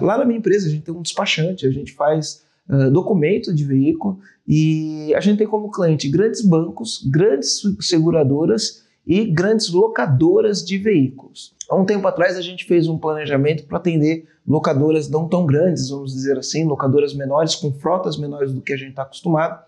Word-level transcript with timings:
Lá 0.00 0.18
na 0.18 0.24
minha 0.24 0.38
empresa, 0.38 0.66
a 0.66 0.70
gente 0.70 0.82
tem 0.82 0.94
um 0.94 1.02
despachante, 1.02 1.66
a 1.66 1.70
gente 1.70 1.92
faz 1.92 2.44
uh, 2.68 2.90
documento 2.90 3.54
de 3.54 3.64
veículo 3.64 4.18
e 4.46 5.14
a 5.14 5.20
gente 5.20 5.38
tem 5.38 5.46
como 5.46 5.70
cliente 5.70 6.08
grandes 6.08 6.44
bancos, 6.44 7.06
grandes 7.10 7.62
seguradoras 7.80 8.84
e 9.06 9.24
grandes 9.26 9.70
locadoras 9.70 10.64
de 10.64 10.78
veículos. 10.78 11.54
Há 11.70 11.76
um 11.76 11.84
tempo 11.84 12.06
atrás, 12.08 12.36
a 12.36 12.42
gente 12.42 12.64
fez 12.64 12.88
um 12.88 12.98
planejamento 12.98 13.64
para 13.66 13.78
atender 13.78 14.26
locadoras 14.46 15.08
não 15.08 15.28
tão 15.28 15.46
grandes, 15.46 15.88
vamos 15.88 16.12
dizer 16.12 16.38
assim, 16.38 16.64
locadoras 16.64 17.14
menores, 17.14 17.54
com 17.54 17.72
frotas 17.72 18.18
menores 18.18 18.52
do 18.52 18.60
que 18.60 18.72
a 18.72 18.76
gente 18.76 18.90
está 18.90 19.02
acostumado, 19.02 19.62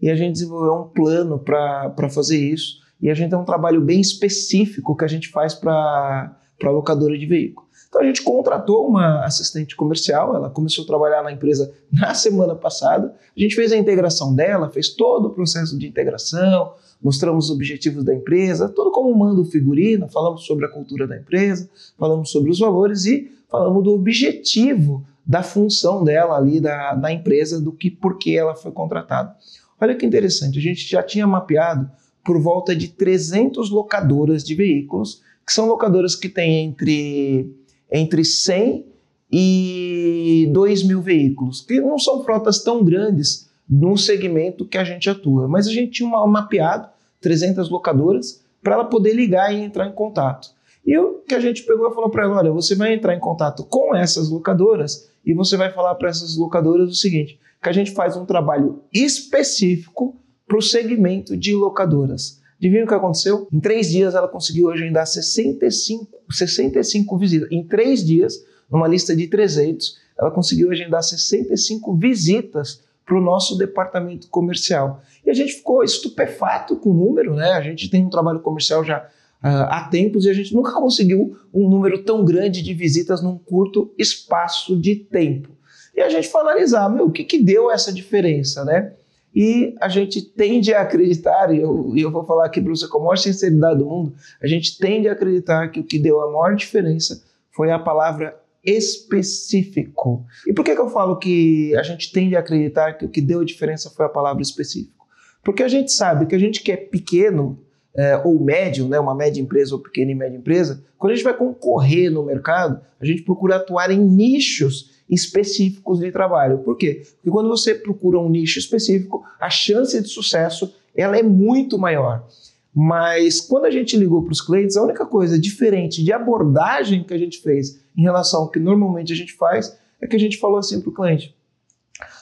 e 0.00 0.10
a 0.10 0.14
gente 0.14 0.32
desenvolveu 0.32 0.74
um 0.74 0.88
plano 0.88 1.38
para 1.38 2.08
fazer 2.10 2.38
isso. 2.38 2.78
E 3.00 3.10
a 3.10 3.14
gente 3.14 3.30
tem 3.30 3.38
um 3.38 3.44
trabalho 3.44 3.80
bem 3.80 4.00
específico 4.00 4.96
que 4.96 5.04
a 5.04 5.08
gente 5.08 5.28
faz 5.28 5.54
para 5.54 6.36
locadora 6.64 7.16
de 7.16 7.26
veículo. 7.26 7.67
Então 7.88 8.02
a 8.02 8.04
gente 8.04 8.22
contratou 8.22 8.86
uma 8.86 9.24
assistente 9.24 9.74
comercial, 9.74 10.34
ela 10.34 10.50
começou 10.50 10.84
a 10.84 10.86
trabalhar 10.86 11.22
na 11.22 11.32
empresa 11.32 11.72
na 11.90 12.14
semana 12.14 12.54
passada. 12.54 13.14
A 13.36 13.40
gente 13.40 13.54
fez 13.54 13.72
a 13.72 13.76
integração 13.76 14.34
dela, 14.34 14.70
fez 14.70 14.90
todo 14.90 15.26
o 15.26 15.30
processo 15.30 15.78
de 15.78 15.86
integração, 15.86 16.74
mostramos 17.02 17.46
os 17.46 17.50
objetivos 17.50 18.04
da 18.04 18.14
empresa, 18.14 18.68
tudo 18.68 18.90
como 18.90 19.16
manda 19.16 19.40
o 19.40 19.44
figurino, 19.44 20.08
falamos 20.08 20.44
sobre 20.44 20.66
a 20.66 20.68
cultura 20.68 21.06
da 21.06 21.16
empresa, 21.16 21.68
falamos 21.98 22.30
sobre 22.30 22.50
os 22.50 22.58
valores 22.58 23.06
e 23.06 23.30
falamos 23.48 23.82
do 23.82 23.92
objetivo 23.92 25.04
da 25.24 25.42
função 25.42 26.02
dela 26.02 26.36
ali 26.36 26.60
da, 26.60 26.94
da 26.94 27.12
empresa, 27.12 27.60
do 27.60 27.72
que 27.72 27.90
por 27.90 28.18
que 28.18 28.36
ela 28.36 28.54
foi 28.54 28.72
contratada. 28.72 29.34
Olha 29.80 29.94
que 29.94 30.04
interessante, 30.04 30.58
a 30.58 30.62
gente 30.62 30.88
já 30.88 31.02
tinha 31.02 31.26
mapeado 31.26 31.88
por 32.24 32.40
volta 32.40 32.74
de 32.74 32.88
300 32.88 33.70
locadoras 33.70 34.42
de 34.42 34.54
veículos, 34.54 35.22
que 35.46 35.52
são 35.52 35.66
locadoras 35.66 36.14
que 36.14 36.28
têm 36.28 36.64
entre, 36.64 37.54
entre 37.90 38.24
100 38.24 38.86
e 39.30 40.48
2 40.52 40.82
mil 40.84 41.02
veículos, 41.02 41.60
que 41.60 41.80
não 41.80 41.98
são 41.98 42.24
frotas 42.24 42.62
tão 42.62 42.82
grandes 42.82 43.48
no 43.68 43.96
segmento 43.96 44.66
que 44.66 44.78
a 44.78 44.84
gente 44.84 45.10
atua, 45.10 45.46
mas 45.46 45.66
a 45.66 45.70
gente 45.70 45.92
tinha 45.92 46.08
mapeado 46.08 46.88
300 47.20 47.68
locadoras 47.68 48.42
para 48.62 48.74
ela 48.74 48.84
poder 48.84 49.12
ligar 49.12 49.54
e 49.54 49.60
entrar 49.60 49.86
em 49.86 49.92
contato. 49.92 50.48
E 50.86 50.96
o 50.96 51.22
que 51.28 51.34
a 51.34 51.40
gente 51.40 51.64
pegou 51.64 51.90
e 51.90 51.94
falou 51.94 52.08
para 52.08 52.24
ela: 52.24 52.38
olha, 52.38 52.50
você 52.50 52.74
vai 52.74 52.94
entrar 52.94 53.14
em 53.14 53.20
contato 53.20 53.64
com 53.64 53.94
essas 53.94 54.30
locadoras 54.30 55.10
e 55.24 55.34
você 55.34 55.56
vai 55.56 55.70
falar 55.70 55.94
para 55.96 56.08
essas 56.08 56.36
locadoras 56.36 56.90
o 56.90 56.94
seguinte: 56.94 57.38
que 57.62 57.68
a 57.68 57.72
gente 57.72 57.90
faz 57.90 58.16
um 58.16 58.24
trabalho 58.24 58.82
específico 58.92 60.16
para 60.46 60.56
o 60.56 60.62
segmento 60.62 61.36
de 61.36 61.54
locadoras. 61.54 62.40
Adivinha 62.58 62.84
o 62.84 62.88
que 62.88 62.94
aconteceu? 62.94 63.46
Em 63.52 63.60
três 63.60 63.88
dias 63.88 64.14
ela 64.14 64.26
conseguiu 64.26 64.70
agendar 64.70 65.06
65, 65.06 66.08
65 66.30 67.16
visitas. 67.16 67.48
Em 67.52 67.62
três 67.64 68.04
dias, 68.04 68.44
numa 68.70 68.88
lista 68.88 69.14
de 69.14 69.28
300, 69.28 69.96
ela 70.18 70.30
conseguiu 70.30 70.70
agendar 70.70 71.02
65 71.02 71.94
visitas 71.96 72.82
para 73.06 73.16
o 73.16 73.20
nosso 73.22 73.56
departamento 73.56 74.28
comercial. 74.28 75.00
E 75.24 75.30
a 75.30 75.34
gente 75.34 75.54
ficou 75.54 75.82
estupefato 75.84 76.76
com 76.76 76.90
o 76.90 76.94
número, 76.94 77.34
né? 77.34 77.52
A 77.52 77.62
gente 77.62 77.88
tem 77.88 78.04
um 78.04 78.10
trabalho 78.10 78.40
comercial 78.40 78.84
já 78.84 78.98
uh, 79.42 79.64
há 79.70 79.88
tempos 79.90 80.26
e 80.26 80.30
a 80.30 80.34
gente 80.34 80.52
nunca 80.52 80.72
conseguiu 80.72 81.38
um 81.54 81.68
número 81.68 82.02
tão 82.02 82.24
grande 82.24 82.60
de 82.60 82.74
visitas 82.74 83.22
num 83.22 83.38
curto 83.38 83.94
espaço 83.96 84.76
de 84.76 84.96
tempo. 84.96 85.48
E 85.96 86.00
a 86.00 86.08
gente 86.10 86.28
foi 86.28 86.40
analisar, 86.42 86.88
meu, 86.90 87.06
o 87.06 87.10
que, 87.10 87.24
que 87.24 87.42
deu 87.42 87.70
essa 87.70 87.92
diferença, 87.92 88.64
né? 88.64 88.92
E 89.34 89.74
a 89.80 89.88
gente 89.88 90.22
tende 90.22 90.72
a 90.72 90.82
acreditar, 90.82 91.54
e 91.54 91.58
eu, 91.58 91.92
eu 91.96 92.10
vou 92.10 92.24
falar 92.24 92.46
aqui 92.46 92.60
para 92.60 92.70
você 92.70 92.88
com 92.88 92.98
a 92.98 93.00
maior 93.02 93.18
sinceridade 93.18 93.78
do 93.78 93.86
mundo, 93.86 94.14
a 94.42 94.46
gente 94.46 94.78
tende 94.78 95.08
a 95.08 95.12
acreditar 95.12 95.68
que 95.68 95.80
o 95.80 95.84
que 95.84 95.98
deu 95.98 96.20
a 96.20 96.26
maior 96.32 96.54
diferença 96.56 97.22
foi 97.50 97.70
a 97.70 97.78
palavra 97.78 98.36
específico. 98.64 100.24
E 100.46 100.52
por 100.52 100.64
que, 100.64 100.74
que 100.74 100.80
eu 100.80 100.90
falo 100.90 101.18
que 101.18 101.74
a 101.76 101.82
gente 101.82 102.12
tende 102.12 102.36
a 102.36 102.40
acreditar 102.40 102.94
que 102.94 103.04
o 103.04 103.08
que 103.08 103.20
deu 103.20 103.40
a 103.40 103.44
diferença 103.44 103.90
foi 103.90 104.06
a 104.06 104.08
palavra 104.08 104.42
específico? 104.42 105.06
Porque 105.42 105.62
a 105.62 105.68
gente 105.68 105.92
sabe 105.92 106.26
que 106.26 106.34
a 106.34 106.38
gente 106.38 106.62
que 106.62 106.72
é 106.72 106.76
pequeno 106.76 107.58
é, 107.98 108.16
ou 108.24 108.38
médio, 108.38 108.86
né, 108.86 109.00
uma 109.00 109.12
média 109.12 109.40
empresa 109.40 109.74
ou 109.74 109.82
pequena 109.82 110.12
e 110.12 110.14
média 110.14 110.38
empresa, 110.38 110.84
quando 110.96 111.10
a 111.10 111.16
gente 111.16 111.24
vai 111.24 111.36
concorrer 111.36 112.12
no 112.12 112.24
mercado, 112.24 112.80
a 113.00 113.04
gente 113.04 113.22
procura 113.22 113.56
atuar 113.56 113.90
em 113.90 113.98
nichos 113.98 115.02
específicos 115.10 115.98
de 115.98 116.12
trabalho. 116.12 116.58
Por 116.58 116.76
quê? 116.76 117.02
Porque 117.16 117.30
quando 117.30 117.48
você 117.48 117.74
procura 117.74 118.20
um 118.20 118.28
nicho 118.28 118.56
específico, 118.60 119.24
a 119.40 119.50
chance 119.50 120.00
de 120.00 120.06
sucesso 120.08 120.72
ela 120.94 121.18
é 121.18 121.24
muito 121.24 121.76
maior. 121.76 122.24
Mas 122.72 123.40
quando 123.40 123.64
a 123.64 123.70
gente 123.70 123.96
ligou 123.96 124.22
para 124.22 124.32
os 124.32 124.40
clientes, 124.40 124.76
a 124.76 124.84
única 124.84 125.04
coisa 125.04 125.36
diferente 125.36 126.04
de 126.04 126.12
abordagem 126.12 127.02
que 127.02 127.14
a 127.14 127.18
gente 127.18 127.38
fez 127.38 127.80
em 127.96 128.02
relação 128.02 128.42
ao 128.42 128.50
que 128.50 128.60
normalmente 128.60 129.12
a 129.12 129.16
gente 129.16 129.32
faz 129.32 129.76
é 130.00 130.06
que 130.06 130.14
a 130.14 130.20
gente 130.20 130.38
falou 130.38 130.58
assim 130.58 130.80
para 130.80 130.90
o 130.90 130.94
cliente: 130.94 131.34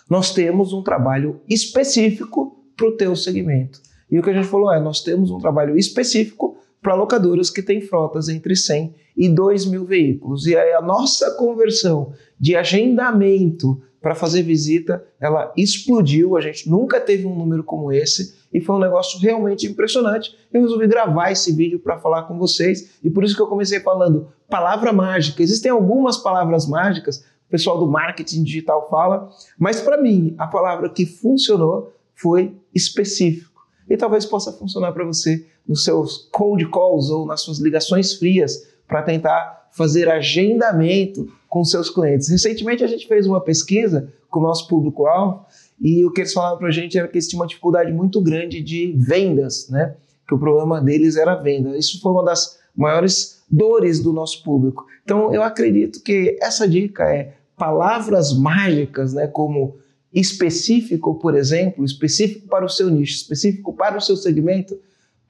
nós 0.09 0.33
temos 0.33 0.73
um 0.73 0.83
trabalho 0.83 1.39
específico 1.47 2.65
para 2.75 2.87
o 2.89 2.97
teu 2.97 3.15
segmento. 3.15 3.86
E 4.11 4.19
o 4.19 4.23
que 4.23 4.31
a 4.31 4.33
gente 4.33 4.49
falou 4.49 4.73
é: 4.73 4.81
nós 4.81 5.03
temos 5.03 5.31
um 5.31 5.39
trabalho 5.39 5.77
específico 5.77 6.57
para 6.81 6.95
locadoras 6.95 7.51
que 7.51 7.63
têm 7.63 7.81
frotas 7.81 8.29
entre 8.29 8.55
100 8.55 8.95
e 9.17 9.29
2 9.29 9.67
mil 9.67 9.85
veículos. 9.85 10.47
E 10.47 10.57
aí 10.57 10.73
a 10.73 10.81
nossa 10.81 11.33
conversão 11.33 12.13
de 12.39 12.55
agendamento 12.55 13.83
para 14.01 14.15
fazer 14.15 14.43
visita, 14.43 15.05
ela 15.21 15.53
explodiu. 15.57 16.37
A 16.37 16.41
gente 16.41 16.71
nunca 16.71 17.01
teve 17.01 17.27
um 17.27 17.35
número 17.35 17.65
como 17.65 17.91
esse 17.91 18.37
e 18.53 18.61
foi 18.61 18.77
um 18.77 18.79
negócio 18.79 19.19
realmente 19.19 19.67
impressionante. 19.67 20.33
Eu 20.53 20.63
resolvi 20.63 20.87
gravar 20.87 21.33
esse 21.33 21.53
vídeo 21.53 21.81
para 21.81 21.99
falar 21.99 22.23
com 22.23 22.39
vocês 22.39 22.99
e 23.03 23.11
por 23.11 23.25
isso 23.25 23.35
que 23.35 23.43
eu 23.43 23.49
comecei 23.49 23.81
falando 23.81 24.29
palavra 24.49 24.93
mágica. 24.93 25.43
Existem 25.43 25.73
algumas 25.73 26.19
palavras 26.19 26.69
mágicas, 26.69 27.25
o 27.49 27.51
pessoal 27.51 27.81
do 27.81 27.87
marketing 27.89 28.45
digital 28.45 28.89
fala, 28.89 29.29
mas 29.59 29.81
para 29.81 30.01
mim 30.01 30.37
a 30.39 30.47
palavra 30.47 30.89
que 30.89 31.05
funcionou 31.05 31.93
foi 32.15 32.55
específico. 32.73 33.56
E 33.89 33.97
talvez 33.97 34.25
possa 34.25 34.53
funcionar 34.53 34.93
para 34.93 35.05
você 35.05 35.47
nos 35.67 35.85
seus 35.85 36.29
cold 36.33 36.69
calls 36.71 37.11
ou 37.11 37.27
nas 37.27 37.41
suas 37.41 37.59
ligações 37.59 38.15
frias 38.15 38.67
para 38.87 39.03
tentar 39.03 39.69
fazer 39.73 40.09
agendamento 40.09 41.29
com 41.49 41.65
seus 41.65 41.91
clientes. 41.91 42.29
Recentemente 42.29 42.83
a 42.83 42.87
gente 42.87 43.07
fez 43.07 43.27
uma 43.27 43.41
pesquisa 43.41 44.13
com 44.31 44.41
o 44.41 44.43
nosso 44.43 44.67
público-alvo 44.69 45.45
e 45.81 46.05
o 46.05 46.11
que 46.11 46.23
eles 46.23 46.33
falaram 46.33 46.59
para 46.59 46.69
a 46.69 46.73
gente 46.73 46.99
era 46.99 47.07
que 47.07 47.17
eles 47.17 47.29
tinham 47.29 47.43
uma 47.43 47.47
dificuldade 47.47 47.93
muito 47.93 48.21
grande 48.21 48.63
de 48.63 48.95
vendas, 48.97 49.69
né? 49.69 49.95
Que 50.27 50.35
o 50.35 50.39
problema 50.39 50.81
deles 50.81 51.17
era 51.17 51.35
venda. 51.35 51.77
Isso 51.77 52.01
foi 52.01 52.13
uma 52.13 52.25
das 52.25 52.59
maiores 52.75 53.43
dores 53.51 54.01
do 54.01 54.13
nosso 54.13 54.43
público. 54.43 54.87
Então 55.05 55.33
eu 55.33 55.43
acredito 55.43 56.03
que 56.03 56.37
essa 56.41 56.67
dica 56.67 57.05
é 57.05 57.35
palavras 57.57 58.37
mágicas, 58.37 59.15
né? 59.15 59.27
Como 59.27 59.77
específico, 60.13 61.15
por 61.17 61.35
exemplo, 61.35 61.85
específico 61.85 62.49
para 62.49 62.65
o 62.65 62.69
seu 62.69 62.89
nicho, 62.89 63.17
específico 63.17 63.73
para 63.73 63.99
o 63.99 64.01
seu 64.01 64.17
segmento, 64.17 64.79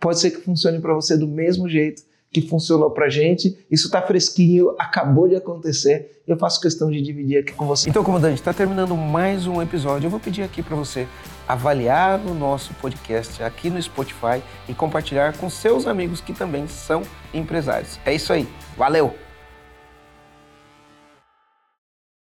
pode 0.00 0.20
ser 0.20 0.30
que 0.30 0.40
funcione 0.40 0.80
para 0.80 0.94
você 0.94 1.16
do 1.16 1.26
mesmo 1.26 1.68
jeito 1.68 2.02
que 2.30 2.42
funcionou 2.42 2.90
para 2.90 3.08
gente. 3.08 3.56
Isso 3.70 3.86
está 3.86 4.02
fresquinho, 4.02 4.74
acabou 4.78 5.28
de 5.28 5.36
acontecer. 5.36 6.22
Eu 6.26 6.36
faço 6.36 6.60
questão 6.60 6.90
de 6.90 7.00
dividir 7.00 7.38
aqui 7.38 7.52
com 7.52 7.66
você. 7.66 7.88
Então, 7.88 8.04
comandante, 8.04 8.34
está 8.34 8.52
terminando 8.52 8.96
mais 8.96 9.46
um 9.46 9.62
episódio. 9.62 10.06
Eu 10.06 10.10
vou 10.10 10.20
pedir 10.20 10.42
aqui 10.42 10.62
para 10.62 10.76
você 10.76 11.06
avaliar 11.48 12.20
o 12.26 12.34
nosso 12.34 12.74
podcast 12.74 13.42
aqui 13.42 13.70
no 13.70 13.80
Spotify 13.80 14.42
e 14.68 14.74
compartilhar 14.74 15.36
com 15.38 15.48
seus 15.48 15.86
amigos 15.86 16.20
que 16.20 16.32
também 16.32 16.66
são 16.66 17.02
empresários. 17.32 17.98
É 18.04 18.14
isso 18.14 18.32
aí. 18.32 18.46
Valeu! 18.76 19.25